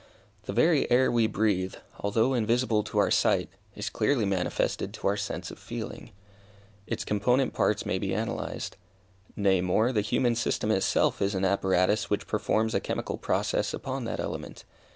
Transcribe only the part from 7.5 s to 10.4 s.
parts may be analyzed. Nay more, the human